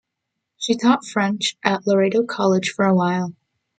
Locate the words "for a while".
2.71-3.35